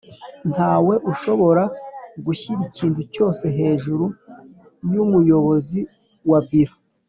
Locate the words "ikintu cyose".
2.69-3.45